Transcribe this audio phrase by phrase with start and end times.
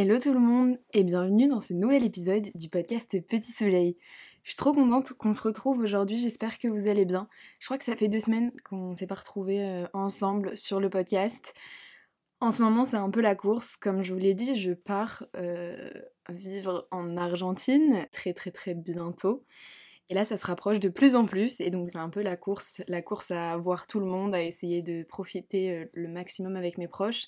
[0.00, 3.96] Hello tout le monde et bienvenue dans ce nouvel épisode du podcast Petit Soleil.
[4.44, 7.28] Je suis trop contente qu'on se retrouve aujourd'hui, j'espère que vous allez bien.
[7.58, 10.88] Je crois que ça fait deux semaines qu'on s'est pas retrouvés euh, ensemble sur le
[10.88, 11.52] podcast.
[12.38, 15.24] En ce moment c'est un peu la course, comme je vous l'ai dit, je pars
[15.34, 15.90] euh,
[16.28, 19.42] vivre en Argentine très très très bientôt.
[20.10, 22.36] Et là, ça se rapproche de plus en plus, et donc c'est un peu la
[22.36, 26.54] course, la course à voir tout le monde, à essayer de profiter euh, le maximum
[26.54, 27.26] avec mes proches,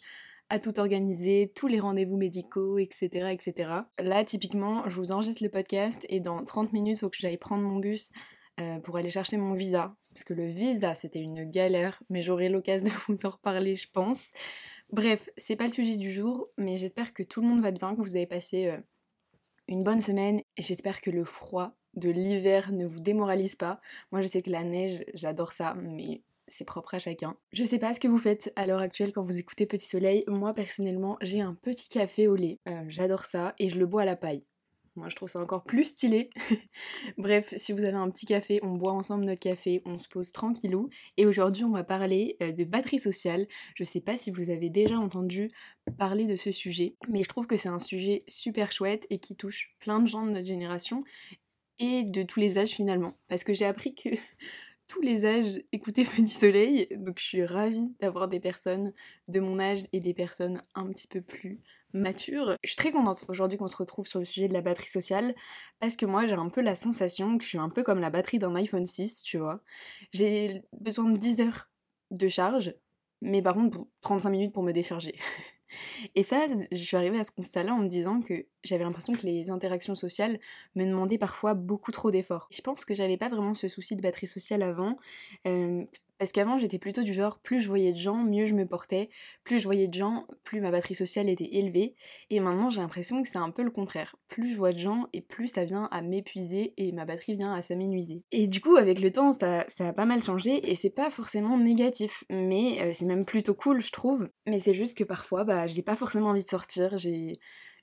[0.50, 3.70] à tout organiser, tous les rendez-vous médicaux, etc., etc.
[3.98, 7.38] Là, typiquement, je vous enregistre le podcast et dans 30 minutes, il faut que j'aille
[7.38, 8.10] prendre mon bus
[8.60, 9.94] euh, pour aller chercher mon visa.
[10.12, 13.88] Parce que le visa, c'était une galère, mais j'aurai l'occasion de vous en reparler, je
[13.90, 14.28] pense.
[14.92, 17.94] Bref, c'est pas le sujet du jour, mais j'espère que tout le monde va bien,
[17.94, 18.78] que vous avez passé euh,
[19.68, 23.80] une bonne semaine et j'espère que le froid de l'hiver ne vous démoralise pas.
[24.10, 27.36] Moi, je sais que la neige, j'adore ça, mais c'est propre à chacun.
[27.52, 30.24] Je sais pas ce que vous faites à l'heure actuelle quand vous écoutez Petit Soleil.
[30.26, 32.58] Moi personnellement, j'ai un petit café au lait.
[32.68, 34.44] Euh, j'adore ça et je le bois à la paille.
[34.96, 36.30] Moi je trouve ça encore plus stylé.
[37.18, 40.32] Bref, si vous avez un petit café, on boit ensemble notre café, on se pose
[40.32, 40.90] tranquillou.
[41.16, 43.46] Et aujourd'hui on va parler euh, de batterie sociale.
[43.76, 45.52] Je sais pas si vous avez déjà entendu
[45.96, 49.36] parler de ce sujet, mais je trouve que c'est un sujet super chouette et qui
[49.36, 51.04] touche plein de gens de notre génération
[51.78, 53.14] et de tous les âges finalement.
[53.28, 54.10] Parce que j'ai appris que
[54.90, 58.92] tous les âges écouter Petit Soleil, donc je suis ravie d'avoir des personnes
[59.28, 61.60] de mon âge et des personnes un petit peu plus
[61.92, 62.56] matures.
[62.64, 65.34] Je suis très contente aujourd'hui qu'on se retrouve sur le sujet de la batterie sociale
[65.78, 68.10] parce que moi j'ai un peu la sensation que je suis un peu comme la
[68.10, 69.60] batterie d'un iPhone 6, tu vois.
[70.12, 71.70] J'ai besoin de 10 heures
[72.10, 72.74] de charge,
[73.20, 75.14] mais par contre 35 minutes pour me décharger.
[76.14, 79.26] Et ça, je suis arrivée à ce constat-là en me disant que j'avais l'impression que
[79.26, 80.38] les interactions sociales
[80.74, 82.48] me demandaient parfois beaucoup trop d'efforts.
[82.50, 84.98] Je pense que j'avais pas vraiment ce souci de batterie sociale avant,
[85.46, 85.84] euh,
[86.20, 89.08] parce qu'avant, j'étais plutôt du genre, plus je voyais de gens, mieux je me portais,
[89.42, 91.94] plus je voyais de gens, plus ma batterie sociale était élevée,
[92.28, 94.16] et maintenant j'ai l'impression que c'est un peu le contraire.
[94.28, 97.54] Plus je vois de gens, et plus ça vient à m'épuiser, et ma batterie vient
[97.54, 98.22] à s'amenuiser.
[98.32, 101.08] Et du coup, avec le temps, ça, ça a pas mal changé, et c'est pas
[101.08, 104.28] forcément négatif, mais euh, c'est même plutôt cool, je trouve.
[104.46, 107.32] Mais c'est juste que parfois, bah, j'ai pas forcément envie de sortir, j'ai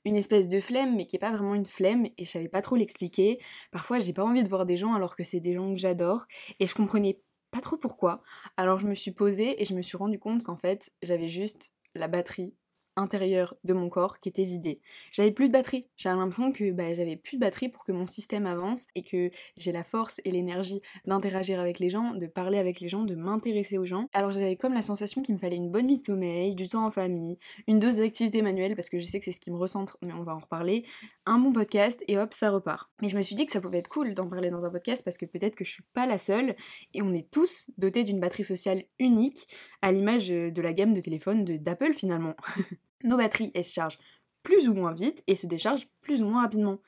[0.05, 2.61] une espèce de flemme, mais qui est pas vraiment une flemme, et je savais pas
[2.61, 3.39] trop l'expliquer.
[3.71, 6.25] Parfois, j'ai pas envie de voir des gens alors que c'est des gens que j'adore,
[6.59, 7.19] et je comprenais
[7.57, 8.21] pas trop pourquoi.
[8.55, 11.73] Alors je me suis posée et je me suis rendu compte qu'en fait j'avais juste
[11.95, 12.53] la batterie
[12.97, 14.81] intérieur de mon corps qui était vidé.
[15.11, 15.87] J'avais plus de batterie.
[15.95, 19.29] J'avais l'impression que bah, j'avais plus de batterie pour que mon système avance et que
[19.57, 23.15] j'ai la force et l'énergie d'interagir avec les gens, de parler avec les gens, de
[23.15, 24.07] m'intéresser aux gens.
[24.13, 26.85] Alors j'avais comme la sensation qu'il me fallait une bonne nuit de sommeil, du temps
[26.85, 27.37] en famille,
[27.67, 30.13] une dose d'activité manuelle parce que je sais que c'est ce qui me recentre, mais
[30.13, 30.83] on va en reparler,
[31.25, 32.89] un bon podcast et hop, ça repart.
[33.01, 35.03] Mais je me suis dit que ça pouvait être cool d'en parler dans un podcast
[35.03, 36.55] parce que peut-être que je suis pas la seule
[36.93, 39.47] et on est tous dotés d'une batterie sociale unique
[39.81, 42.35] à l'image de la gamme de téléphone d'Apple finalement.
[43.03, 43.99] nos batteries, elles se chargent
[44.43, 46.79] plus ou moins vite et se déchargent plus ou moins rapidement.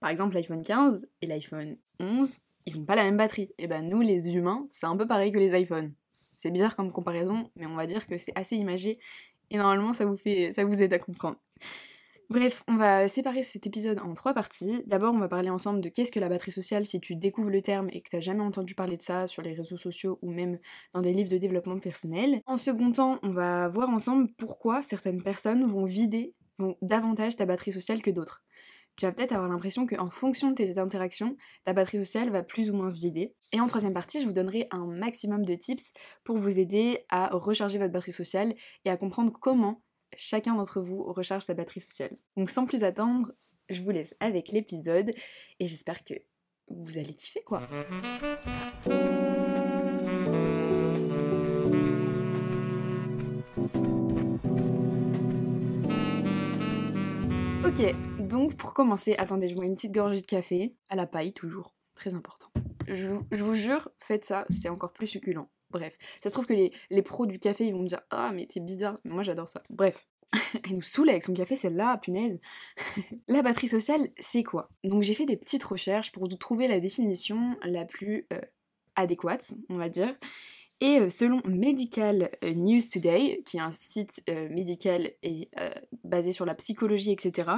[0.00, 3.52] Par exemple, l'iPhone 15 et l'iPhone 11, ils n'ont pas la même batterie.
[3.58, 5.92] Et ben nous, les humains, c'est un peu pareil que les iPhones.
[6.36, 8.98] C'est bizarre comme comparaison, mais on va dire que c'est assez imagé
[9.50, 11.36] et normalement ça vous fait, ça vous aide à comprendre.
[12.30, 14.84] Bref, on va séparer cet épisode en trois parties.
[14.86, 17.60] D'abord, on va parler ensemble de qu'est-ce que la batterie sociale si tu découvres le
[17.60, 20.60] terme et que t'as jamais entendu parler de ça sur les réseaux sociaux ou même
[20.94, 22.40] dans des livres de développement personnel.
[22.46, 26.36] En second temps, on va voir ensemble pourquoi certaines personnes vont vider
[26.82, 28.44] davantage ta batterie sociale que d'autres.
[28.96, 32.70] Tu vas peut-être avoir l'impression qu'en fonction de tes interactions, ta batterie sociale va plus
[32.70, 33.34] ou moins se vider.
[33.52, 37.30] Et en troisième partie, je vous donnerai un maximum de tips pour vous aider à
[37.32, 38.54] recharger votre batterie sociale
[38.84, 39.82] et à comprendre comment
[40.16, 42.16] chacun d'entre vous recharge sa batterie sociale.
[42.36, 43.32] Donc sans plus attendre,
[43.68, 45.12] je vous laisse avec l'épisode
[45.58, 46.14] et j'espère que
[46.68, 47.62] vous allez kiffer quoi.
[57.64, 61.32] Ok, donc pour commencer, attendez, je bois une petite gorgée de café, à la paille
[61.32, 62.48] toujours, très important.
[62.88, 65.48] Je, je vous jure, faites ça, c'est encore plus succulent.
[65.70, 68.46] Bref, ça se trouve que les, pros du café ils vont me dire Ah, mais
[68.46, 69.62] t'es bizarre, moi j'adore ça.
[69.70, 70.06] Bref,
[70.64, 72.40] elle nous saoule avec son café, celle-là, punaise.
[73.28, 74.70] la batterie sociale, c'est quoi?
[74.84, 78.40] Donc j'ai fait des petites recherches pour trouver la définition la plus euh,
[78.96, 80.14] adéquate, on va dire.
[80.82, 85.50] Et euh, selon Medical euh, News Today, qui est un site euh, médical et
[86.04, 87.48] basé sur la psychologie, etc.,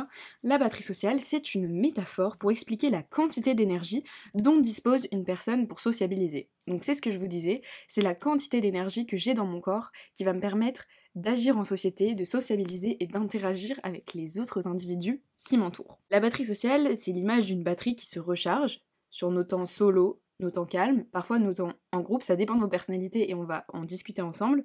[0.42, 4.02] la batterie sociale, c'est une métaphore pour expliquer la quantité d'énergie
[4.34, 6.50] dont dispose une personne pour sociabiliser.
[6.66, 9.60] Donc c'est ce que je vous disais, c'est la quantité d'énergie que j'ai dans mon
[9.60, 10.84] corps qui va me permettre
[11.14, 16.00] d'agir en société, de sociabiliser et d'interagir avec les autres individus qui m'entourent.
[16.10, 18.80] La batterie sociale, c'est l'image d'une batterie qui se recharge
[19.10, 22.60] sur nos temps solo, nos temps calmes, parfois nos temps en groupe, ça dépend de
[22.60, 24.64] nos personnalités et on va en discuter ensemble,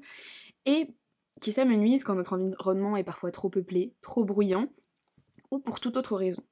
[0.66, 0.96] et
[1.42, 4.68] qui s'amenuise quand notre environnement est parfois trop peuplé, trop bruyant,
[5.52, 6.44] ou pour toute autre raison.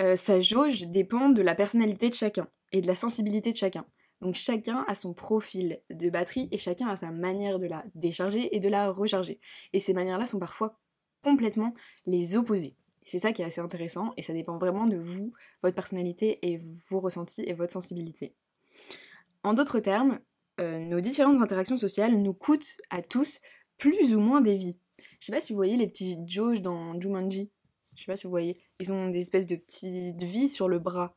[0.00, 3.84] Euh, sa jauge dépend de la personnalité de chacun et de la sensibilité de chacun.
[4.20, 8.54] Donc chacun a son profil de batterie et chacun a sa manière de la décharger
[8.54, 9.40] et de la recharger.
[9.72, 10.78] Et ces manières-là sont parfois
[11.22, 11.74] complètement
[12.06, 12.76] les opposés.
[13.04, 15.32] C'est ça qui est assez intéressant et ça dépend vraiment de vous,
[15.62, 18.36] votre personnalité et vos ressentis et votre sensibilité.
[19.42, 20.20] En d'autres termes,
[20.60, 23.40] euh, nos différentes interactions sociales nous coûtent à tous
[23.78, 24.76] plus ou moins des vies.
[25.18, 27.50] Je sais pas si vous voyez les petits jauges dans Jumanji.
[27.94, 28.58] Je sais pas si vous voyez.
[28.80, 31.16] Ils ont des espèces de petites vies sur le bras.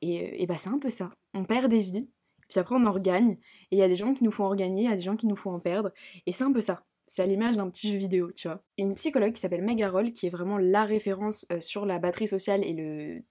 [0.00, 1.12] Et, euh, et bah c'est un peu ça.
[1.34, 2.10] On perd des vies,
[2.48, 3.38] puis après on en regagne.
[3.70, 5.02] Et il y a des gens qui nous font en regagner, il y a des
[5.02, 5.92] gens qui nous font en perdre.
[6.26, 6.84] Et c'est un peu ça.
[7.06, 8.62] C'est à l'image d'un petit jeu vidéo, tu vois.
[8.76, 12.26] Une psychologue qui s'appelle Meg Roll, qui est vraiment la référence euh, sur la batterie
[12.26, 13.22] sociale et le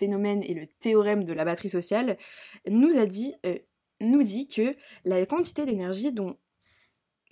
[0.00, 2.16] phénomène et le théorème de la batterie sociale,
[2.66, 3.58] nous dit, euh,
[4.00, 4.74] nous dit que
[5.04, 6.36] la quantité d'énergie dont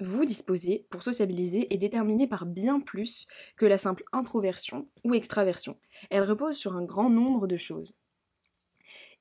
[0.01, 3.27] vous disposez pour sociabiliser est déterminée par bien plus
[3.57, 5.77] que la simple introversion ou extraversion.
[6.11, 7.98] Elle repose sur un grand nombre de choses.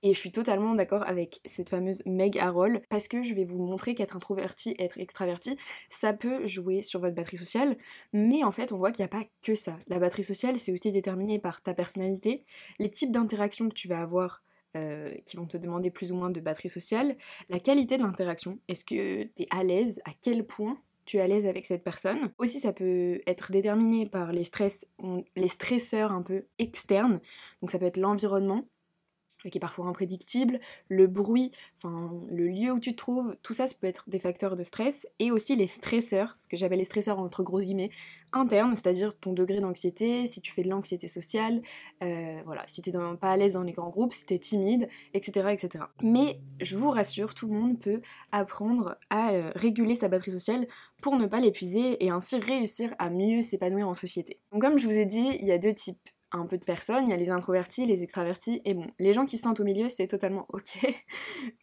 [0.04, 3.58] Et je suis totalement d'accord avec cette fameuse Meg Harold parce que je vais vous
[3.58, 5.58] montrer qu'être introverti, être extraverti,
[5.90, 7.78] ça peut jouer sur votre batterie sociale,
[8.14, 9.78] mais en fait on voit qu'il n'y a pas que ça.
[9.88, 12.46] La batterie sociale c'est aussi déterminé par ta personnalité,
[12.78, 14.44] les types d'interactions que tu vas avoir
[14.76, 17.16] euh, qui vont te demander plus ou moins de batterie sociale,
[17.50, 21.22] la qualité de l'interaction, est-ce que tu es à l'aise, à quel point tu es
[21.22, 22.32] à l'aise avec cette personne.
[22.38, 24.86] Aussi, ça peut être déterminé par les stress,
[25.38, 27.22] les stresseurs un peu externes.
[27.62, 28.68] Donc ça peut être l'environnement,
[29.50, 30.60] qui est parfois imprédictible,
[30.90, 31.52] le bruit,
[31.84, 35.32] le lieu où tu te trouves, tout ça, peut être des facteurs de stress, et
[35.32, 37.92] aussi les stresseurs, ce que j'appelle les stresseurs entre gros guillemets,
[38.34, 41.62] internes, c'est-à-dire ton degré d'anxiété, si tu fais de l'anxiété sociale,
[42.04, 45.50] euh, voilà, si t'es pas à l'aise dans les grands groupes, si t'es timide, etc.,
[45.52, 45.86] etc.
[46.02, 48.02] Mais je vous rassure, tout le monde peut
[48.32, 50.68] apprendre à euh, réguler sa batterie sociale
[51.02, 54.40] pour ne pas l'épuiser et ainsi réussir à mieux s'épanouir en société.
[54.52, 57.06] Donc comme je vous ai dit, il y a deux types un peu de personnes,
[57.06, 59.64] il y a les introvertis, les extravertis, et bon, les gens qui se sentent au
[59.64, 60.78] milieu, c'est totalement ok,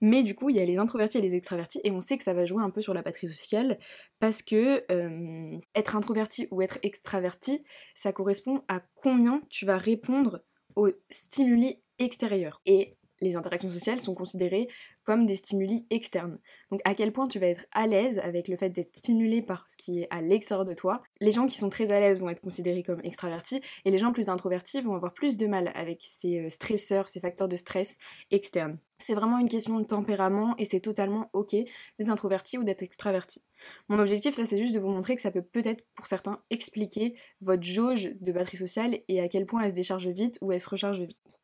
[0.01, 2.25] mais du coup, il y a les introvertis et les extravertis, et on sait que
[2.25, 3.79] ça va jouer un peu sur la patrie sociale,
[4.21, 7.63] parce que euh, être introverti ou être extraverti,
[7.95, 10.43] ça correspond à combien tu vas répondre
[10.77, 12.61] aux stimuli extérieurs.
[12.67, 14.69] Et les interactions sociales sont considérées
[15.05, 16.39] comme des stimuli externes.
[16.71, 19.69] Donc à quel point tu vas être à l'aise avec le fait d'être stimulé par
[19.69, 21.03] ce qui est à l'extérieur de toi?
[21.21, 24.13] Les gens qui sont très à l'aise vont être considérés comme extravertis et les gens
[24.13, 27.99] plus introvertis vont avoir plus de mal avec ces euh, stresseurs, ces facteurs de stress
[28.31, 28.79] externes.
[29.05, 33.43] C'est vraiment une question de tempérament et c'est totalement ok d'être introverti ou d'être extraverti.
[33.91, 37.15] Mon objectif là c'est juste de vous montrer que ça peut peut-être pour certains expliquer
[37.43, 40.61] votre jauge de batterie sociale et à quel point elle se décharge vite ou elle
[40.61, 41.39] se recharge vite.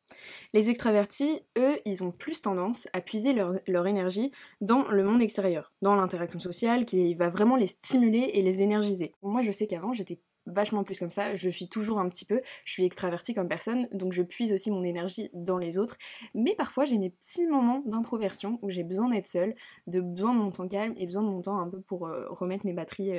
[0.53, 4.31] Les extravertis, eux, ils ont plus tendance à puiser leur, leur énergie
[4.61, 9.13] dans le monde extérieur, dans l'interaction sociale qui va vraiment les stimuler et les énergiser.
[9.21, 12.41] Moi je sais qu'avant j'étais vachement plus comme ça, je suis toujours un petit peu,
[12.65, 15.97] je suis extravertie comme personne, donc je puise aussi mon énergie dans les autres,
[16.33, 19.55] mais parfois j'ai mes petits moments d'introversion où j'ai besoin d'être seule,
[19.87, 22.25] de besoin de mon temps calme et besoin de mon temps un peu pour euh,
[22.29, 23.13] remettre mes batteries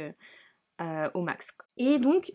[0.80, 1.56] euh, au max.
[1.76, 2.32] Et donc,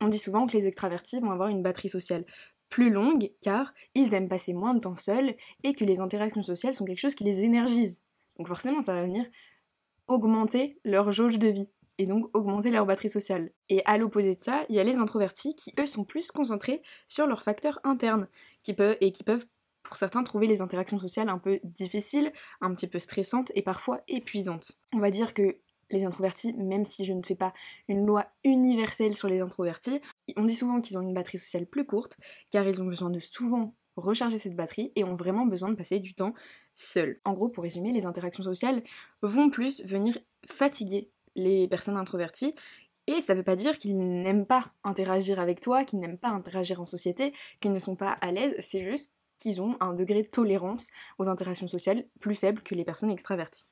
[0.00, 2.24] on dit souvent que les extravertis vont avoir une batterie sociale
[2.68, 5.34] plus longue car ils aiment passer moins de temps seuls
[5.64, 8.02] et que les interactions sociales sont quelque chose qui les énergise.
[8.36, 9.26] Donc forcément, ça va venir
[10.06, 13.50] augmenter leur jauge de vie et donc augmenter leur batterie sociale.
[13.68, 16.82] Et à l'opposé de ça, il y a les introvertis qui, eux, sont plus concentrés
[17.06, 18.28] sur leurs facteurs internes
[18.62, 19.46] qui peuvent, et qui peuvent,
[19.82, 24.00] pour certains, trouver les interactions sociales un peu difficiles, un petit peu stressantes et parfois
[24.08, 24.72] épuisantes.
[24.92, 25.58] On va dire que
[25.90, 27.52] les introvertis, même si je ne fais pas
[27.88, 30.00] une loi universelle sur les introvertis,
[30.36, 32.16] on dit souvent qu'ils ont une batterie sociale plus courte,
[32.50, 35.98] car ils ont besoin de souvent recharger cette batterie et ont vraiment besoin de passer
[35.98, 36.34] du temps
[36.74, 37.20] seuls.
[37.24, 38.82] En gros, pour résumer, les interactions sociales
[39.22, 42.54] vont plus venir fatiguer les personnes introverties.
[43.06, 46.80] Et ça veut pas dire qu'ils n'aiment pas interagir avec toi, qu'ils n'aiment pas interagir
[46.80, 50.28] en société, qu'ils ne sont pas à l'aise, c'est juste qu'ils ont un degré de
[50.28, 53.66] tolérance aux interactions sociales plus faible que les personnes extraverties.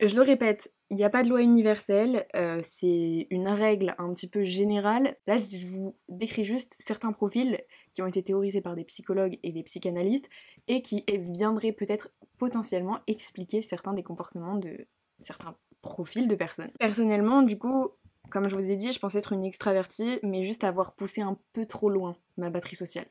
[0.00, 4.12] Je le répète, il n'y a pas de loi universelle, euh, c'est une règle un
[4.12, 5.16] petit peu générale.
[5.26, 7.62] Là, je vous décris juste certains profils
[7.94, 10.28] qui ont été théorisés par des psychologues et des psychanalystes
[10.68, 14.86] et qui viendraient peut-être potentiellement expliquer certains des comportements de
[15.22, 16.70] certains profil de personnes.
[16.78, 17.90] Personnellement, du coup,
[18.30, 21.38] comme je vous ai dit, je pensais être une extravertie, mais juste avoir poussé un
[21.52, 23.06] peu trop loin ma batterie sociale.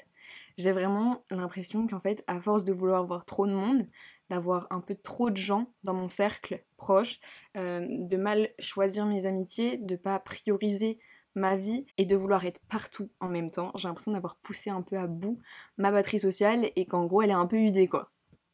[0.57, 3.87] J'ai vraiment l'impression qu'en fait, à force de vouloir voir trop de monde,
[4.29, 7.19] d'avoir un peu trop de gens dans mon cercle proche,
[7.57, 10.97] euh, de mal choisir mes amitiés, de pas prioriser
[11.35, 14.81] ma vie et de vouloir être partout en même temps, j'ai l'impression d'avoir poussé un
[14.81, 15.39] peu à bout
[15.77, 18.11] ma batterie sociale et qu'en gros elle est un peu usée quoi.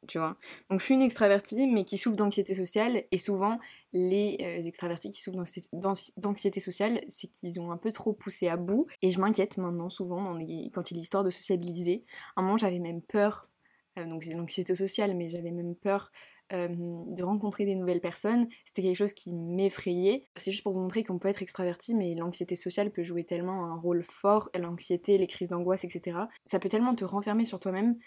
[0.08, 0.38] Tu vois.
[0.70, 3.60] Donc je suis une extravertie, mais qui souffre d'anxiété sociale, et souvent,
[3.94, 5.44] les euh, extravertis qui souffrent
[6.18, 9.90] d'anxiété sociale, c'est qu'ils ont un peu trop poussé à bout, et je m'inquiète maintenant
[9.90, 10.38] souvent
[10.74, 12.04] quand il est histoire de sociabiliser.
[12.36, 13.50] À un moment, j'avais même peur,
[14.00, 16.12] euh, donc c'est l'anxiété sociale, mais j'avais même peur
[16.54, 18.48] euh, de rencontrer des nouvelles personnes.
[18.66, 20.28] C'était quelque chose qui m'effrayait.
[20.36, 23.66] C'est juste pour vous montrer qu'on peut être extraverti, mais l'anxiété sociale peut jouer tellement
[23.66, 26.18] un rôle fort, l'anxiété, les crises d'angoisse, etc.
[26.44, 27.98] Ça peut tellement te renfermer sur toi-même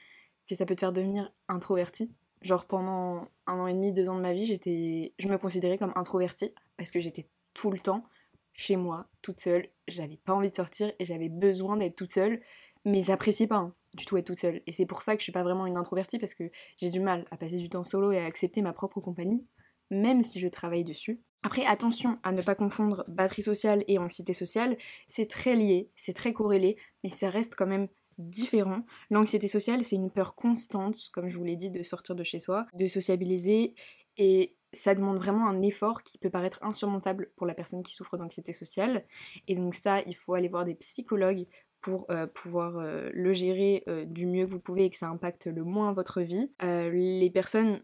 [0.48, 2.10] que ça peut te faire devenir introverti.
[2.42, 5.78] Genre pendant un an et demi, deux ans de ma vie, j'étais, je me considérais
[5.78, 8.04] comme introvertie parce que j'étais tout le temps
[8.52, 9.68] chez moi, toute seule.
[9.88, 12.40] J'avais pas envie de sortir et j'avais besoin d'être toute seule,
[12.84, 14.62] mais j'appréciais pas hein, du tout être toute seule.
[14.66, 17.00] Et c'est pour ça que je suis pas vraiment une introvertie parce que j'ai du
[17.00, 19.46] mal à passer du temps solo et à accepter ma propre compagnie,
[19.90, 21.20] même si je travaille dessus.
[21.42, 26.14] Après, attention à ne pas confondre batterie sociale et anxiété sociale, c'est très lié, c'est
[26.14, 28.84] très corrélé, mais ça reste quand même différent.
[29.10, 32.40] L'anxiété sociale, c'est une peur constante, comme je vous l'ai dit, de sortir de chez
[32.40, 33.74] soi, de sociabiliser,
[34.16, 38.16] et ça demande vraiment un effort qui peut paraître insurmontable pour la personne qui souffre
[38.16, 39.04] d'anxiété sociale.
[39.48, 41.46] Et donc ça, il faut aller voir des psychologues
[41.80, 45.08] pour euh, pouvoir euh, le gérer euh, du mieux que vous pouvez et que ça
[45.08, 46.50] impacte le moins votre vie.
[46.60, 47.82] les personnes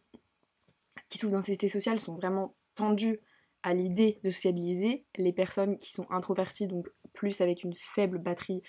[1.08, 3.20] qui souffrent d'anxiété sociale sont vraiment tendues
[3.62, 5.04] à l'idée de sociabiliser.
[5.16, 8.62] Les personnes qui sont introverties, donc plus avec une faible batterie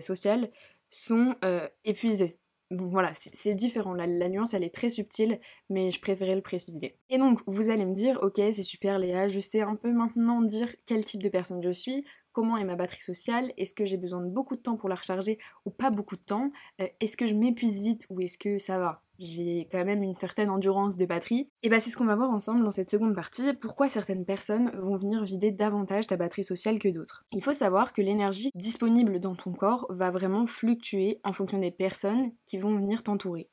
[0.00, 0.50] sociale,
[0.92, 2.38] sont euh, épuisés.
[2.70, 6.96] Donc voilà, c'est différent, la, nuance elle est très subtile, mais je préférais le préciser.
[7.10, 10.40] Et donc vous allez me dire, ok c'est super Léa, je sais un peu maintenant
[10.40, 13.98] dire quel type de personne je suis, comment est ma batterie sociale, est-ce que j'ai
[13.98, 17.18] besoin de beaucoup de temps pour la recharger ou pas beaucoup de temps, euh, est-ce
[17.18, 19.02] que je m'épuise vite ou est-ce que ça va?
[19.22, 21.48] J'ai quand même une certaine endurance de batterie.
[21.62, 24.70] Et bah c'est ce qu'on va voir ensemble dans cette seconde partie, pourquoi certaines personnes
[24.80, 27.24] vont venir vider davantage ta batterie sociale que d'autres?
[27.32, 31.70] Il faut savoir que l'énergie disponible dans ton corps va vraiment fluctuer en fonction des
[31.70, 33.48] personnes qui vont venir t'entourer.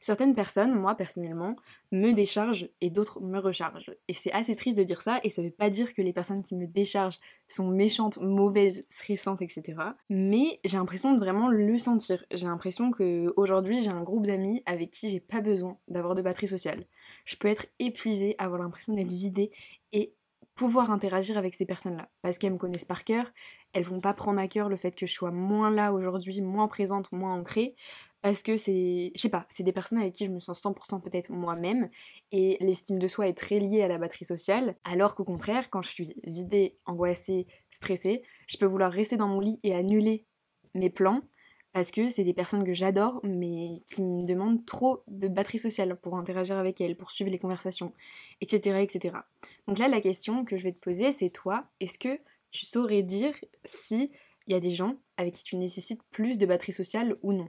[0.00, 1.56] Certaines personnes, moi personnellement,
[1.92, 3.94] me déchargent et d'autres me rechargent.
[4.08, 6.42] Et c'est assez triste de dire ça, et ça veut pas dire que les personnes
[6.42, 9.78] qui me déchargent sont méchantes, mauvaises, stressantes, etc.
[10.10, 12.24] Mais j'ai l'impression de vraiment le sentir.
[12.32, 16.22] J'ai l'impression que aujourd'hui j'ai un groupe d'amis avec qui j'ai pas besoin d'avoir de
[16.22, 16.84] batterie sociale.
[17.24, 19.50] Je peux être épuisée, avoir l'impression d'être vidée
[19.92, 20.14] et
[20.56, 22.08] pouvoir interagir avec ces personnes-là.
[22.22, 23.30] Parce qu'elles me connaissent par cœur,
[23.72, 26.66] elles vont pas prendre à cœur le fait que je sois moins là aujourd'hui, moins
[26.66, 27.76] présente, moins ancrée,
[28.26, 31.00] parce que c'est, je sais pas, c'est des personnes avec qui je me sens 100%
[31.00, 31.88] peut-être moi-même,
[32.32, 35.80] et l'estime de soi est très liée à la batterie sociale, alors qu'au contraire, quand
[35.80, 40.24] je suis vidée, angoissée, stressée, je peux vouloir rester dans mon lit et annuler
[40.74, 41.20] mes plans,
[41.72, 45.94] parce que c'est des personnes que j'adore, mais qui me demandent trop de batterie sociale
[45.94, 47.92] pour interagir avec elles, pour suivre les conversations,
[48.40, 48.82] etc.
[48.82, 49.18] etc.
[49.68, 52.18] Donc là, la question que je vais te poser, c'est toi, est-ce que
[52.50, 54.10] tu saurais dire si
[54.48, 57.48] il y a des gens avec qui tu nécessites plus de batterie sociale ou non?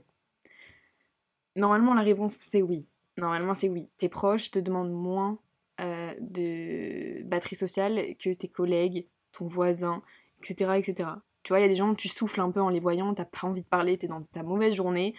[1.56, 2.86] Normalement, la réponse c'est oui.
[3.16, 3.88] Normalement, c'est oui.
[3.98, 5.38] Tes proches te demandent moins
[5.80, 10.02] euh, de batterie sociale que tes collègues, ton voisin,
[10.40, 10.72] etc.
[10.76, 11.10] etc.
[11.42, 13.24] Tu vois, il y a des gens, tu souffles un peu en les voyant, t'as
[13.24, 15.14] pas envie de parler, t'es dans ta mauvaise journée,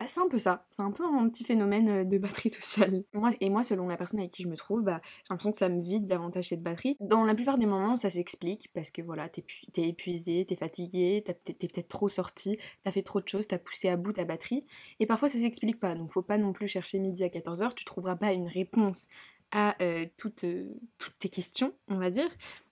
[0.00, 3.04] bah, c'est un peu ça, c'est un peu un petit phénomène euh, de batterie sociale.
[3.12, 5.58] Moi, et moi, selon la personne avec qui je me trouve, bah, j'ai l'impression que
[5.58, 6.96] ça me vide davantage cette batterie.
[7.00, 9.44] Dans la plupart des moments, ça s'explique parce que voilà, t'es
[9.76, 13.88] es épuisé, t'es fatigué, t'es peut-être trop sorti, t'as fait trop de choses, t'as poussé
[13.88, 14.64] à bout ta batterie.
[15.00, 17.84] Et parfois, ça s'explique pas, donc faut pas non plus chercher midi à 14h, tu
[17.84, 19.06] trouveras pas une réponse
[19.52, 22.28] à euh, toutes, euh, toutes tes questions, on va dire.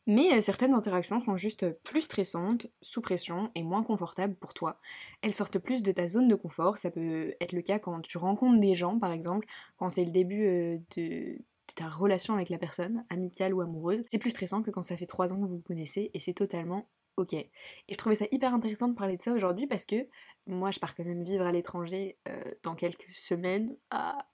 [0.08, 4.80] Mais euh, certaines interactions sont juste plus stressantes, sous pression et moins confortables pour toi.
[5.20, 6.78] Elles sortent plus de ta zone de confort.
[6.78, 9.46] Ça peut être le cas quand tu rencontres des gens, par exemple,
[9.76, 11.38] quand c'est le début euh, de,
[11.76, 14.02] ta relation avec la personne, amicale ou amoureuse.
[14.08, 16.32] C'est plus stressant que quand ça fait trois ans que vous vous connaissez et c'est
[16.32, 16.88] totalement
[17.18, 17.34] ok.
[17.34, 17.50] Et
[17.90, 20.06] je trouvais ça hyper intéressant de parler de ça aujourd'hui parce que
[20.46, 24.26] moi je pars quand même vivre à l'étranger euh, dans quelques semaines ah,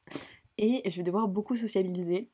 [0.59, 2.31] et je vais devoir beaucoup sociabiliser.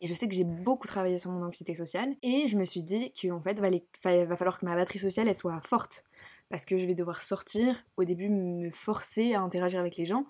[0.00, 2.14] Et je sais que j'ai beaucoup travaillé sur mon anxiété sociale.
[2.22, 5.60] Et je me suis dit qu'en fait, il va falloir que ma batterie sociale, soit
[5.60, 6.04] forte.
[6.48, 10.24] Parce que je vais devoir sortir, au début me forcer à interagir avec les gens.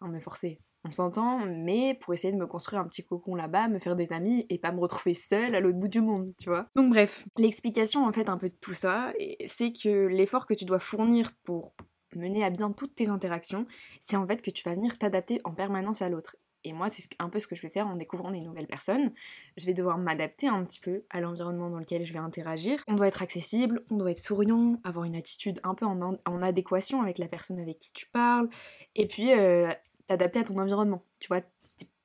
[0.00, 3.68] Enfin, me forcer, on s'entend, mais pour essayer de me construire un petit cocon là-bas,
[3.68, 6.50] me faire des amis et pas me retrouver seule à l'autre bout du monde, tu
[6.50, 6.68] vois.
[6.76, 9.12] Donc bref, l'explication en fait un peu de tout ça,
[9.46, 11.74] c'est que l'effort que tu dois fournir pour
[12.14, 13.66] mener à bien toutes tes interactions,
[14.00, 16.36] c'est en fait que tu vas venir t'adapter en permanence à l'autre.
[16.66, 19.12] Et moi, c'est un peu ce que je vais faire en découvrant des nouvelles personnes.
[19.56, 22.82] Je vais devoir m'adapter un petit peu à l'environnement dans lequel je vais interagir.
[22.88, 27.02] On doit être accessible, on doit être souriant, avoir une attitude un peu en, adéquation
[27.02, 28.48] avec la personne avec qui tu parles.
[28.96, 29.72] Et puis, euh,
[30.08, 31.04] t'adapter à ton environnement.
[31.20, 31.40] Tu vois,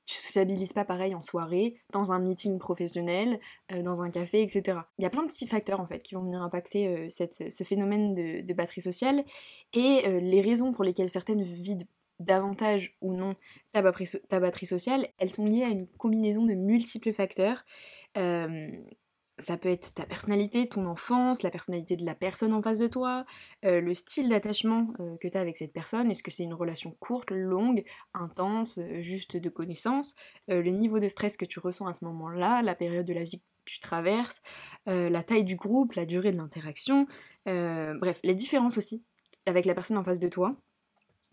[0.05, 3.39] tu sociabilises pas pareil en soirée, dans un meeting professionnel,
[3.71, 4.77] euh, dans un café, etc.
[4.99, 7.63] Il y a plein de petits facteurs en fait qui vont venir impacter euh, ce
[7.63, 9.23] phénomène de, batterie sociale
[9.73, 11.87] et les raisons pour lesquelles certaines vident
[12.21, 13.35] davantage ou non
[13.73, 17.63] ta batterie, sociale, elles sont liées à une combinaison de multiples facteurs.
[18.15, 22.87] ça peut être ta personnalité, ton enfance, la personnalité de la personne en face de
[22.87, 23.25] toi,
[23.63, 24.87] le style d'attachement
[25.19, 29.37] que tu as avec cette personne, est-ce que c'est une relation courte, longue, intense, juste
[29.37, 30.15] de connaissance,
[30.47, 33.39] le niveau de stress que tu ressens à ce moment-là, la période de la vie
[33.39, 34.41] que tu traverses,
[34.85, 37.07] la taille du groupe, la durée de l'interaction,
[37.45, 39.03] bref, les différences aussi
[39.45, 40.55] avec la personne en face de toi.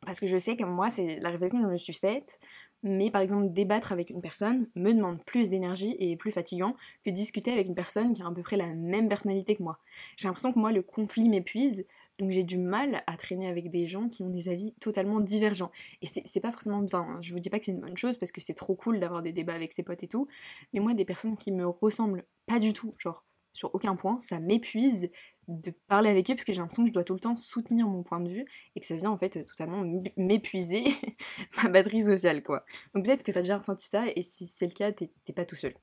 [0.06, 2.40] Parce que je sais que moi, c'est la réflexion que je me suis faite,
[2.82, 6.76] mais par exemple, débattre avec une personne me demande plus d'énergie et est plus fatigant
[7.04, 9.78] que discuter avec une personne qui a à peu près la même personnalité que moi.
[10.16, 11.84] J'ai l'impression que moi, le conflit m'épuise,
[12.18, 15.72] donc j'ai du mal à traîner avec des gens qui ont des avis totalement divergents.
[16.02, 17.18] Et c'est pas forcément bien, hein.
[17.20, 19.22] je vous dis pas que c'est une bonne chose parce que c'est trop cool d'avoir
[19.22, 20.28] des débats avec ses potes et tout,
[20.72, 24.38] mais moi, des personnes qui me ressemblent pas du tout, genre sur aucun point, ça
[24.38, 25.10] m'épuise
[25.48, 27.88] de parler avec eux parce que j'ai l'impression que je dois tout le temps soutenir
[27.88, 29.82] mon point de vue et que ça vient en fait totalement
[30.16, 30.84] m'épuiser
[31.62, 32.64] ma batterie sociale quoi.
[32.94, 35.56] Donc peut-être que t'as déjà ressenti ça et si c'est le cas, t'es pas tout
[35.56, 35.74] seul.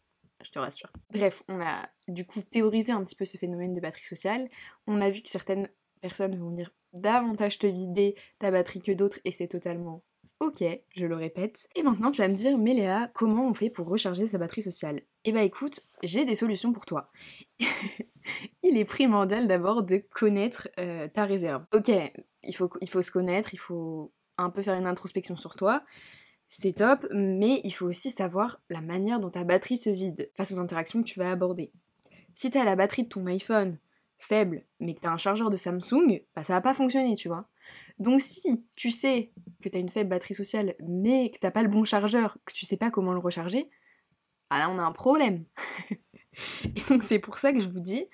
[0.44, 0.92] Je te rassure.
[1.12, 4.48] Bref, on a du coup théorisé un petit peu ce phénomène de batterie sociale.
[4.86, 5.70] On a vu que certaines
[6.02, 10.04] personnes vont venir davantage te vider ta batterie que d'autres et c'est totalement
[10.40, 10.64] ok,
[10.96, 11.68] je le répète.
[11.76, 14.62] Et maintenant tu vas me dire, mais Léa, comment on fait pour recharger sa batterie
[14.62, 15.02] sociale?
[15.24, 17.12] Eh bah écoute, j'ai des solutions pour toi.
[18.64, 21.66] il est primordial d'abord de connaître euh, ta réserve.
[21.74, 21.92] Ok,
[22.44, 25.84] il faut, se connaître, il faut un peu faire une introspection sur toi.
[26.48, 30.52] C'est top, mais il faut aussi savoir la manière dont ta batterie se vide face
[30.52, 31.72] aux interactions que tu vas aborder.
[32.34, 33.80] Si t'as la batterie de ton iPhone
[34.20, 37.48] faible, mais que t'as un chargeur de Samsung, bah ça va pas fonctionner, tu vois.
[38.00, 41.70] Donc si tu sais que t'as une faible batterie sociale, mais que t'as pas le
[41.70, 43.70] bon chargeur, que tu sais pas comment le recharger,
[44.50, 45.46] ah là on a un problème.
[46.64, 48.06] Et donc c'est pour ça que je vous dis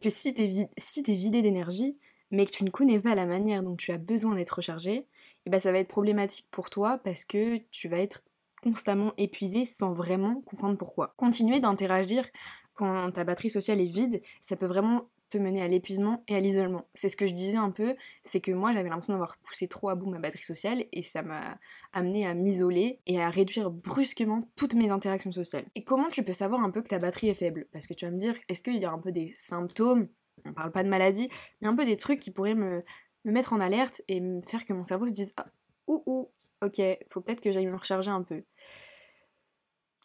[0.00, 1.96] que si t'es si vidé d'énergie,
[2.30, 5.06] mais que tu ne connais pas la manière dont tu as besoin d'être rechargé, et
[5.46, 8.22] eh ben ça va être problématique pour toi parce que tu vas être
[8.62, 11.14] constamment épuisé sans vraiment comprendre pourquoi.
[11.16, 12.26] Continuer d'interagir
[12.74, 16.40] quand ta batterie sociale est vide, ça peut vraiment te mener à l'épuisement et à
[16.40, 16.86] l'isolement.
[16.94, 17.94] C'est ce que je disais un peu,
[18.24, 21.22] c'est que moi j'avais l'impression d'avoir poussé trop à bout ma batterie sociale et ça
[21.22, 21.58] m'a
[21.92, 25.66] amené à m'isoler et à réduire brusquement toutes mes interactions sociales.
[25.74, 27.66] Et comment tu peux savoir un peu que ta batterie est faible?
[27.72, 30.08] Parce que tu vas me dire, est-ce qu'il y a un peu des symptômes,
[30.44, 31.28] on parle pas de maladie,
[31.60, 32.82] mais un peu des trucs qui pourraient me,
[33.24, 35.46] me mettre en alerte et me faire que mon cerveau se dise, ah,
[35.86, 36.30] ouh, ouh,
[36.62, 38.42] ok, faut peut-être que j'aille me recharger un peu.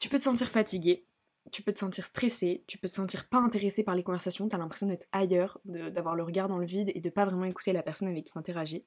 [0.01, 1.05] Tu peux te sentir fatigué,
[1.53, 4.57] tu peux te sentir stressé, tu peux te sentir pas intéressé par les conversations, t'as
[4.57, 7.83] l'impression d'être ailleurs, d'avoir le regard dans le vide et de pas vraiment écouter la
[7.83, 8.85] personne avec qui t'interagis.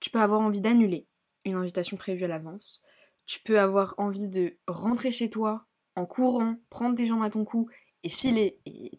[0.00, 1.06] Tu peux avoir envie d'annuler
[1.44, 2.82] une invitation prévue à l'avance.
[3.26, 5.66] Tu peux avoir envie de rentrer chez toi
[5.96, 7.68] en courant, prendre tes jambes à ton cou
[8.02, 8.98] et filer et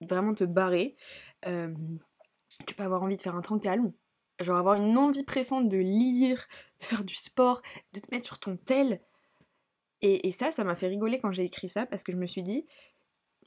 [0.00, 0.96] vraiment te barrer.
[1.46, 1.72] Euh,
[2.66, 3.92] tu peux avoir envie de faire un temps calme,
[4.40, 6.44] genre avoir une envie pressante de lire,
[6.80, 9.00] de faire du sport, de te mettre sur ton tel
[10.00, 12.42] et, ça, ça m'a fait rigoler quand j'ai écrit ça parce que je me suis
[12.42, 12.66] dit,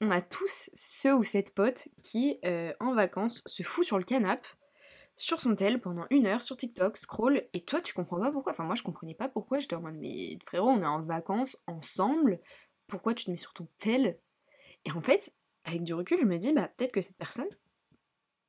[0.02, 4.04] on a tous ce ou cette pote qui, euh, en vacances, se fout sur le
[4.04, 4.48] canapé,
[5.16, 8.52] sur son tel pendant une heure sur TikTok, scroll, et toi tu comprends pas pourquoi.
[8.52, 9.60] Enfin, moi je comprenais pas pourquoi.
[9.60, 12.40] J'étais en mode, mais frérot, on est en vacances ensemble,
[12.88, 14.20] pourquoi tu te mets sur ton tel?
[14.86, 15.34] Et en fait,
[15.64, 17.50] avec du recul, je me dis, bah peut-être que cette personne,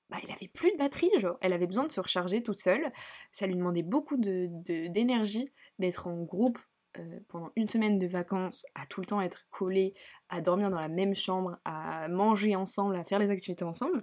[0.09, 2.91] bah, elle avait plus de batterie, genre, elle avait besoin de se recharger toute seule.
[3.33, 6.59] Ça lui demandait beaucoup d'énergie de, d'être en groupe
[6.99, 9.95] euh, pendant une semaine de vacances à tout le temps être collé,
[10.29, 14.03] à dormir dans la même chambre, à manger ensemble, à faire les activités ensemble,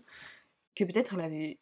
[0.75, 1.15] que peut-être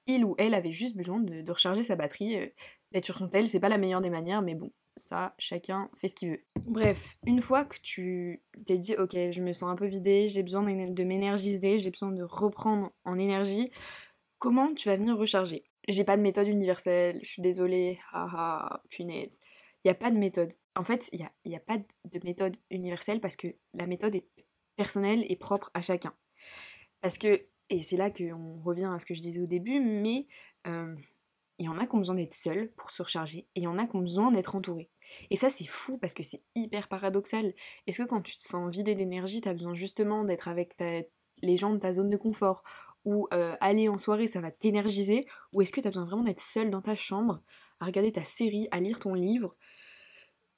[0.06, 2.48] il ou elle avait juste besoin de, recharger sa batterie, euh,
[2.92, 6.08] d'être sur son tel, c'est pas la meilleure des manières, mais bon, ça, chacun fait
[6.08, 6.44] ce qu'il veut.
[6.66, 10.44] Bref, une fois que tu t'es dit, ok, je me sens un peu vidée, j'ai
[10.44, 13.72] besoin de m'énergiser, j'ai besoin de reprendre en énergie,
[14.40, 15.64] comment tu vas venir recharger?
[15.88, 19.40] J'ai pas de méthode universelle, je suis désolée, haha, punaise.
[19.88, 20.52] N'y a pas de méthode.
[20.76, 24.28] En fait, il n'y a, pas de méthode universelle parce que la méthode est
[24.76, 26.14] personnelle et propre à chacun.
[27.00, 30.28] Parce que, et c'est là qu'on revient à ce que je disais au début, mais
[30.68, 30.94] euh,
[31.58, 33.68] il y en a qui ont besoin d'être seuls pour se recharger et il y
[33.68, 34.90] en a qui ont besoin d'être entourés.
[35.30, 37.54] Et ça, c'est fou parce que c'est hyper paradoxal.
[37.86, 40.76] Est-ce que quand tu te sens vidé d'énergie, tu as besoin justement d'être avec
[41.44, 42.62] les gens de ta zone de confort?
[43.06, 45.28] Ou euh, aller en soirée, ça va t'énergiser?
[45.54, 47.42] Ou est-ce que tu as besoin vraiment d'être seul dans ta chambre,
[47.80, 49.56] à regarder ta série, à lire ton livre?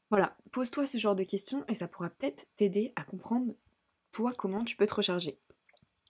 [0.10, 3.54] Voilà, pose-toi ce genre de questions et ça pourra peut-être t'aider à comprendre
[4.12, 5.39] toi comment tu peux te recharger.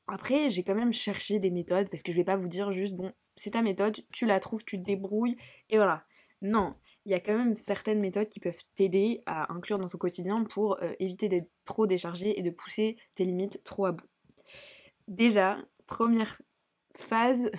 [0.07, 2.95] Après, j'ai quand même cherché des méthodes parce que je vais pas vous dire juste
[2.95, 5.37] bon, c'est ta méthode, tu la trouves, tu te débrouilles
[5.69, 6.05] et voilà.
[6.41, 9.97] Non, il y a quand même certaines méthodes qui peuvent t'aider à inclure dans ton
[9.97, 14.07] quotidien pour euh, éviter d'être trop déchargé et de pousser tes limites trop à bout.
[15.07, 16.41] Déjà, première
[16.95, 17.51] phase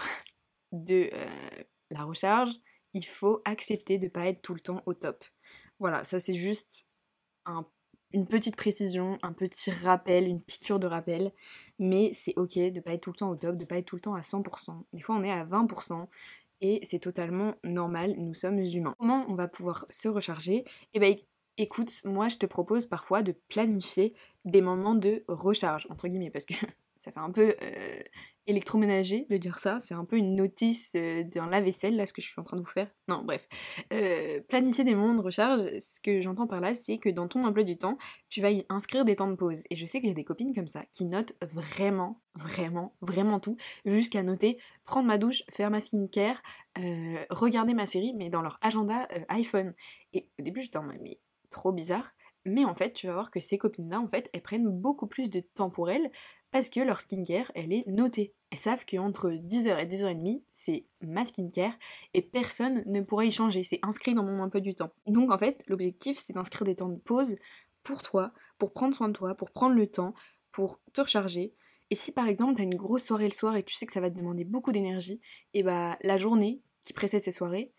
[0.73, 2.53] de euh, la recharge,
[2.95, 5.25] il faut accepter de ne pas être tout le temps au top.
[5.81, 6.87] Voilà, ça c'est juste
[8.13, 11.33] une petite précision, un petit rappel, une piqûre de rappel.
[11.79, 13.97] Mais c'est ok de pas être tout le temps au top, de pas être tout
[13.97, 14.85] le temps à 100%.
[14.93, 16.07] Des fois on est à 20%
[16.61, 18.95] et c'est totalement normal, nous sommes humains.
[18.99, 20.65] Comment on va pouvoir se recharger?
[20.95, 21.17] Eh ben
[21.57, 24.15] écoute, moi je te propose parfois de planifier
[24.45, 26.55] des moments de recharge, entre guillemets, parce que
[27.01, 28.03] ça fait un peu euh,
[28.47, 32.21] électroménager de dire ça, c'est un peu une notice euh, d'un lave-vaisselle, là, ce que
[32.21, 32.91] je suis en train de vous faire.
[33.09, 33.49] Non, bref.
[33.95, 37.47] Euh, planifier des moments de recharge, ce que j'entends par là, c'est que dans ton
[37.47, 37.97] emploi du temps,
[38.29, 39.63] tu vas y inscrire des temps de pause.
[39.71, 43.57] Et je sais que j'ai des copines comme ça, qui notent vraiment, vraiment, vraiment tout,
[43.87, 46.43] jusqu'à noter prendre ma douche, faire ma skincare,
[47.31, 49.73] regarder ma série, mais dans leur agenda iPhone.
[50.13, 51.19] Et au début, j'étais en mais
[51.51, 52.13] trop bizarre.
[52.47, 55.29] Mais en fait, tu vas voir que ces copines-là, en fait, elles prennent beaucoup plus
[55.29, 56.11] de temps pour elles
[56.51, 58.35] parce que leur skincare, elle est notée.
[58.51, 61.75] Elles savent qu'entre 10h et 10h30, c'est ma skincare
[62.15, 63.63] et personne ne pourra y changer.
[63.63, 64.91] C'est inscrit dans mon emploi du temps.
[65.07, 67.37] Donc en fait, l'objectif, c'est d'inscrire des temps de pause
[67.83, 70.15] pour toi, pour prendre soin de toi, pour prendre le temps,
[70.53, 71.55] pour te recharger.
[71.91, 73.93] Et si par exemple, tu as une grosse soirée le soir et tu sais que
[73.93, 75.21] ça va te demander beaucoup d'énergie,
[75.55, 77.73] et bah la journée qui précède ces soirées,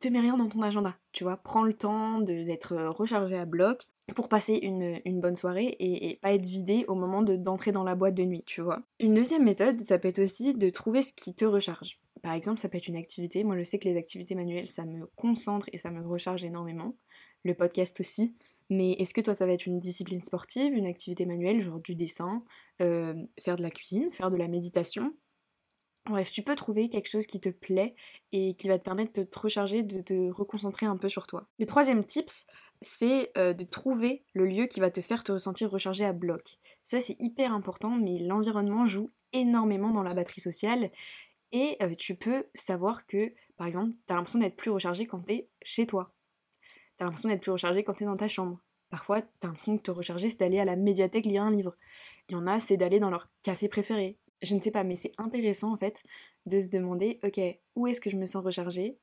[0.00, 1.36] te mets rien dans ton agenda, tu vois.
[1.36, 6.46] Prends le temps d'être rechargé à bloc pour passer une, bonne soirée et, pas être
[6.46, 8.82] vidé au moment d'entrer dans la boîte de nuit, tu vois.
[8.98, 12.00] Une deuxième méthode, ça peut être aussi de trouver ce qui te recharge.
[12.22, 13.44] Par exemple, ça peut être une activité.
[13.44, 16.96] Moi, je sais que les activités manuelles, ça me concentre et ça me recharge énormément.
[17.44, 18.34] Le podcast aussi.
[18.68, 21.96] Mais est-ce que toi, ça va être une discipline sportive, une activité manuelle, genre du
[21.96, 22.44] dessin,
[22.80, 25.12] euh, faire de la cuisine, faire de la méditation?
[26.10, 27.94] Bref, tu peux trouver quelque chose qui te plaît
[28.32, 31.46] et qui va te permettre de te recharger, de te reconcentrer un peu sur toi.
[31.60, 32.46] Le troisième tips,
[32.82, 36.58] c'est euh, de trouver le lieu qui va te faire te ressentir rechargé à bloc.
[36.84, 40.90] Ça, c'est hyper important, mais l'environnement joue énormément dans la batterie sociale.
[41.52, 45.20] Et euh, tu peux savoir que, par exemple, tu as l'impression d'être plus rechargé quand
[45.20, 46.12] tu es chez toi.
[46.98, 48.58] Tu as l'impression d'être plus rechargé quand tu es dans ta chambre.
[48.88, 51.76] Parfois, tu as l'impression que te recharger, c'est d'aller à la médiathèque lire un livre.
[52.28, 54.96] Il y en a, c'est d'aller dans leur café préféré je ne sais pas, mais
[54.96, 56.02] c'est intéressant en fait
[56.46, 57.40] de se demander, ok,
[57.76, 58.98] où est-ce que je me sens rechargée?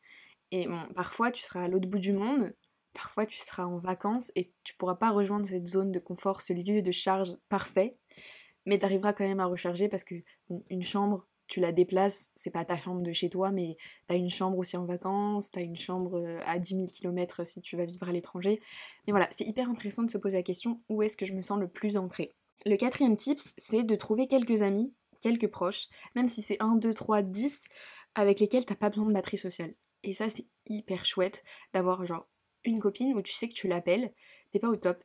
[0.51, 2.53] Et parfois tu seras à l'autre bout du monde,
[2.93, 6.53] parfois tu seras en vacances et tu pourras pas rejoindre cette zone de confort, ce
[6.53, 7.97] lieu de charge parfait,
[8.65, 10.15] mais tu arriveras quand même à recharger parce que
[10.69, 14.17] une chambre, tu la déplaces, c'est pas ta chambre de chez toi, mais tu as
[14.17, 17.61] une chambre aussi en vacances, tu as une chambre euh, à 10 000 km si
[17.61, 18.59] tu vas vivre à l'étranger.
[19.05, 21.41] Mais voilà, c'est hyper intéressant de se poser la question où est-ce que je me
[21.41, 22.33] sens le plus ancré.
[22.65, 24.93] Le quatrième tips, c'est de trouver quelques amis
[25.27, 27.67] quelques proches, même si c'est 1, 2, 3, 10,
[28.15, 29.73] avec lesquels t'as pas besoin de batterie sociale.
[30.03, 32.27] Et ça, c'est hyper chouette d'avoir genre
[32.63, 34.13] une copine où tu sais que tu l'appelles,
[34.51, 35.03] t'es pas au top,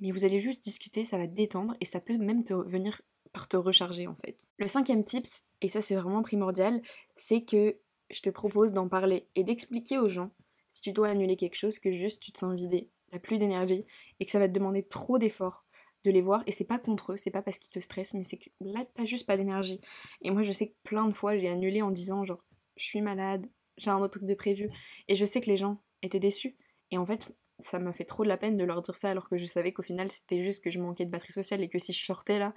[0.00, 3.00] mais vous allez juste discuter, ça va te détendre et ça peut même te venir
[3.32, 4.48] par te recharger en fait.
[4.58, 6.82] Le cinquième tips, et ça c'est vraiment primordial,
[7.14, 7.76] c'est que
[8.10, 10.30] je te propose d'en parler et d'expliquer aux gens
[10.68, 13.84] si tu dois annuler quelque chose que juste tu te sens vidé, t'as plus d'énergie
[14.18, 15.64] et que ça va te demander trop d'efforts
[16.04, 18.24] de les voir et c'est pas contre eux, c'est pas parce qu'ils te stressent, mais
[18.24, 19.80] c'est que là t'as juste pas d'énergie.
[20.22, 22.44] Et moi je sais que plein de fois j'ai annulé en disant genre
[22.76, 24.70] je suis malade, j'ai un autre truc de prévu
[25.08, 26.56] et je sais que les gens étaient déçus
[26.90, 27.30] et en fait
[27.62, 29.72] ça m'a fait trop de la peine de leur dire ça alors que je savais
[29.72, 32.38] qu'au final c'était juste que je manquais de batterie sociale et que si je sortais
[32.38, 32.54] là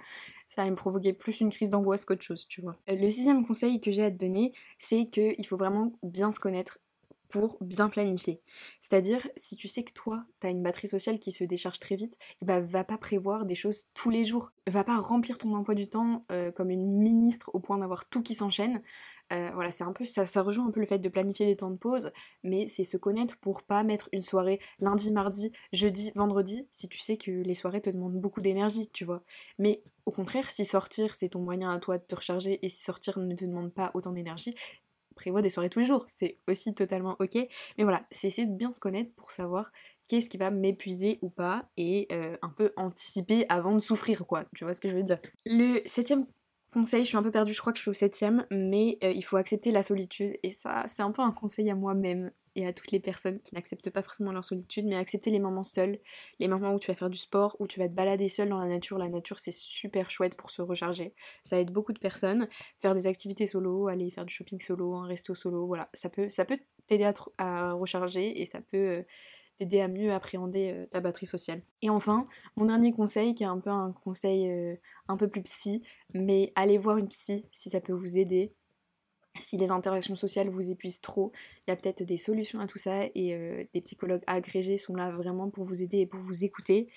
[0.48, 2.76] ça allait me provoquer plus une crise d'angoisse qu'autre chose tu vois.
[2.88, 6.40] Euh, le sixième conseil que j'ai à te donner c'est qu'il faut vraiment bien se
[6.40, 6.78] connaître
[7.60, 8.40] bien planifier.
[8.80, 11.96] C'est-à-dire, si tu sais que toi, tu as une batterie sociale qui se décharge très
[11.96, 14.52] vite, bah, va pas prévoir des choses tous les jours.
[14.66, 18.22] Va pas remplir ton emploi du temps euh, comme une ministre au point d'avoir tout
[18.22, 18.82] qui s'enchaîne.
[19.32, 21.56] Euh, voilà, c'est un peu ça, ça rejoint un peu le fait de planifier des
[21.56, 26.12] temps de pause, mais c'est se connaître pour pas mettre une soirée lundi, mardi, jeudi,
[26.14, 29.22] vendredi, si tu sais que les soirées te demandent beaucoup d'énergie, tu vois.
[29.58, 32.82] Mais au contraire, si sortir c'est ton moyen à toi de te recharger et si
[32.82, 34.54] sortir ne te demande pas autant d'énergie,
[35.14, 37.36] prévoit des soirées tous les jours, c'est aussi totalement ok.
[37.78, 39.70] Mais voilà, c'est essayer de bien se connaître pour savoir
[40.08, 44.44] qu'est-ce qui va m'épuiser ou pas et euh, un peu anticiper avant de souffrir quoi,
[44.54, 45.18] tu vois ce que je veux dire?
[45.46, 46.26] Le septième
[46.74, 49.12] conseil, je suis un peu perdue, je crois que je suis au septième, mais euh,
[49.12, 52.66] il faut accepter la solitude et ça c'est un peu un conseil à moi-même et
[52.66, 55.98] à toutes les personnes qui n'acceptent pas forcément leur solitude, mais accepter les moments seuls,
[56.38, 58.58] les moments où tu vas faire du sport, où tu vas te balader seul dans
[58.58, 58.98] la nature.
[58.98, 61.14] La nature, c'est super chouette pour se recharger.
[61.42, 62.48] Ça aide beaucoup de personnes.
[62.80, 65.88] Faire des activités solo, aller faire du shopping solo, un resto solo, voilà.
[65.94, 69.02] Ça peut, ça peut t'aider à, recharger et ça peut euh,
[69.58, 71.62] t'aider à mieux appréhender euh, ta batterie sociale.
[71.82, 72.24] Et enfin,
[72.56, 74.76] mon dernier conseil, qui est un peu un conseil euh,
[75.08, 78.52] un peu plus psy, mais allez voir une psy si ça peut vous aider
[79.36, 81.32] si les interactions sociales vous épuisent trop,
[81.66, 84.94] il y a peut-être des solutions à tout ça et euh, des psychologues agrégés sont
[84.94, 86.88] là vraiment pour vous aider et pour vous écouter.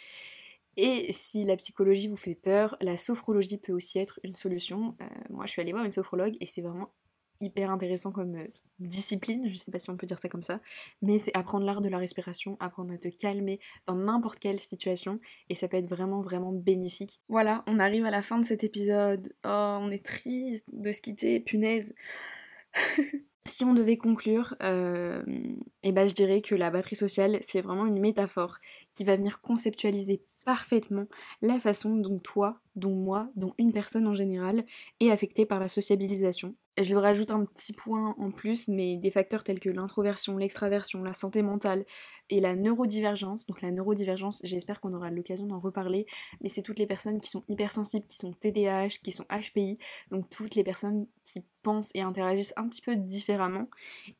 [0.76, 4.96] Et si la psychologie vous fait peur, la sophrologie peut aussi être une solution.
[5.32, 6.94] Moi je suis allée voir une sophrologue et c'est vraiment
[7.42, 8.48] hyper intéressant comme euh,
[8.80, 10.60] discipline, je sais pas si on peut dire ça comme ça,
[11.02, 15.20] mais c'est apprendre l'art de la respiration, apprendre à te calmer dans n'importe quelle situation
[15.50, 17.22] et ça peut être vraiment vraiment bénéfique.
[17.30, 19.34] Voilà, on arrive à la fin de cet épisode.
[19.46, 21.96] Oh, on est triste de se quitter, punaise.
[23.46, 25.24] si on devait conclure, euh,
[25.84, 28.58] eh ben, je dirais que la batterie sociale, c'est vraiment une métaphore
[28.96, 31.08] qui va venir conceptualiser parfaitement
[31.42, 34.66] la façon dont toi, dont moi, dont une personne en général
[35.00, 36.56] est affectée par la sociabilisation.
[36.80, 41.14] Je rajoute un petit point en plus, mais des facteurs tels que l'introversion, l'extraversion, la
[41.14, 41.86] santé mentale
[42.30, 43.48] et la neurodivergence.
[43.48, 46.06] Donc la neurodivergence, j'espère qu'on aura l'occasion d'en reparler,
[46.40, 49.80] mais c'est toutes les personnes qui sont hypersensibles, qui sont TDAH, qui sont HPI,
[50.12, 53.70] donc toutes les personnes qui pensent et interagissent un petit peu différemment,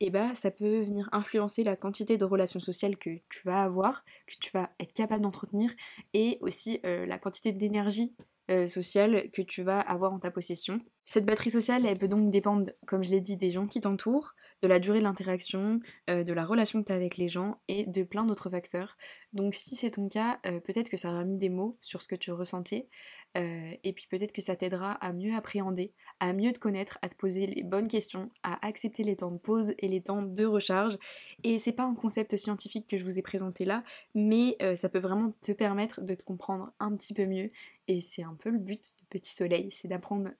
[0.00, 4.04] et bah ça peut venir influencer la quantité de relations sociales que tu vas avoir,
[4.26, 5.70] que tu vas être capable d'entretenir,
[6.12, 8.16] et aussi euh, la quantité d'énergie
[8.50, 10.80] euh, sociale que tu vas avoir en ta possession.
[11.04, 14.34] Cette batterie sociale, elle peut donc dépendre, comme je l'ai dit, des gens qui t'entourent,
[14.62, 15.80] de la durée de l'interaction,
[16.10, 18.96] euh, de la relation que tu as avec les gens et de plein d'autres facteurs.
[19.32, 22.08] Donc si c'est ton cas, euh, peut-être que ça aura mis des mots sur ce
[22.08, 22.88] que tu ressentais
[23.34, 27.14] et puis peut-être que ça t'aidera à mieux appréhender, à mieux te connaître, à te
[27.14, 30.98] poser les bonnes questions, à accepter les temps de pause et les temps de recharge.
[31.44, 34.98] Et c'est pas un concept scientifique que je vous ai présenté là, mais ça peut
[34.98, 37.48] vraiment te permettre de te comprendre un petit peu mieux
[37.88, 40.30] et c'est un peu le but de Petit Soleil, c'est d'apprendre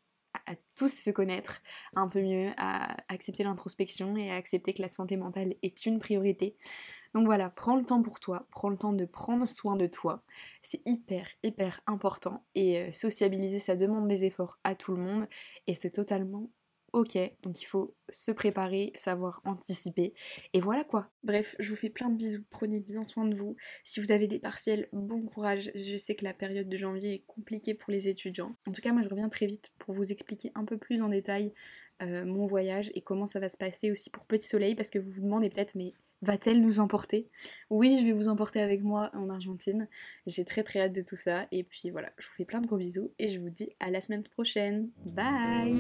[0.47, 1.61] à, tous se connaître
[1.97, 5.99] un peu mieux, à accepter l'introspection et à accepter que la santé mentale est une
[5.99, 6.57] priorité.
[7.15, 10.23] Donc voilà, prends le temps pour toi, prends le temps de prendre soin de toi.
[10.63, 12.45] C'est hyper, hyper important.
[12.55, 15.27] Et euh, sociabiliser, ça demande des efforts à tout le monde.
[15.67, 16.51] Et c'est totalement
[16.93, 20.15] ok, donc il faut se préparer, savoir anticiper,
[20.53, 21.11] et voilà quoi.
[21.23, 23.57] Bref, je vous fais plein de bisous, prenez bien soin de vous.
[23.85, 27.25] Si vous avez des partiels, bon courage, je sais que la période de janvier est
[27.27, 28.57] compliquée pour les étudiants.
[28.67, 31.09] En tout cas, moi je reviens très vite pour vous expliquer un peu plus en
[31.09, 31.53] détail
[32.03, 34.99] euh, mon voyage et comment ça va se passer aussi pour Petit Soleil, parce que
[34.99, 37.29] vous vous demandez peut-être, mais va-t-elle nous emporter?
[37.71, 39.89] Oui, je vais vous emporter avec moi en Argentine.
[40.27, 41.47] J'ai très très hâte de tout ça.
[41.53, 43.91] Et puis voilà, je vous fais plein de gros bisous et je vous dis à
[43.91, 44.91] la semaine prochaine.
[45.05, 45.77] Bye